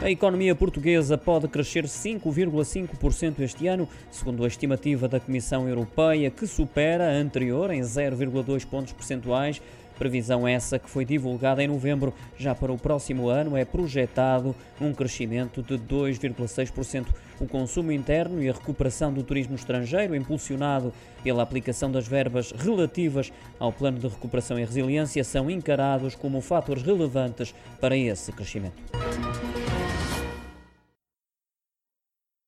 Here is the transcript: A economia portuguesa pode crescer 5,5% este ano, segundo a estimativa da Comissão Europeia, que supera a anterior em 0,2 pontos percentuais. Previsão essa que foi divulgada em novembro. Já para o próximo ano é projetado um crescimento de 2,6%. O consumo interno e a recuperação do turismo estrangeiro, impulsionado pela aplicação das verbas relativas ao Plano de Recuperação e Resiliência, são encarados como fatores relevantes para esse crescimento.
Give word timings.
A 0.00 0.08
economia 0.08 0.54
portuguesa 0.54 1.18
pode 1.18 1.48
crescer 1.48 1.84
5,5% 1.84 3.40
este 3.40 3.66
ano, 3.66 3.88
segundo 4.12 4.44
a 4.44 4.46
estimativa 4.46 5.08
da 5.08 5.18
Comissão 5.18 5.68
Europeia, 5.68 6.30
que 6.30 6.46
supera 6.46 7.08
a 7.08 7.12
anterior 7.14 7.72
em 7.72 7.80
0,2 7.80 8.64
pontos 8.64 8.92
percentuais. 8.92 9.60
Previsão 9.98 10.46
essa 10.46 10.78
que 10.78 10.88
foi 10.88 11.04
divulgada 11.04 11.64
em 11.64 11.66
novembro. 11.66 12.14
Já 12.38 12.54
para 12.54 12.72
o 12.72 12.78
próximo 12.78 13.28
ano 13.28 13.56
é 13.56 13.64
projetado 13.64 14.54
um 14.80 14.94
crescimento 14.94 15.64
de 15.64 15.76
2,6%. 15.76 17.06
O 17.40 17.48
consumo 17.48 17.90
interno 17.90 18.40
e 18.40 18.48
a 18.48 18.52
recuperação 18.52 19.12
do 19.12 19.24
turismo 19.24 19.56
estrangeiro, 19.56 20.14
impulsionado 20.14 20.92
pela 21.24 21.42
aplicação 21.42 21.90
das 21.90 22.06
verbas 22.06 22.52
relativas 22.52 23.32
ao 23.58 23.72
Plano 23.72 23.98
de 23.98 24.06
Recuperação 24.06 24.58
e 24.60 24.64
Resiliência, 24.64 25.24
são 25.24 25.50
encarados 25.50 26.14
como 26.14 26.40
fatores 26.40 26.84
relevantes 26.84 27.52
para 27.80 27.96
esse 27.96 28.30
crescimento. 28.30 28.80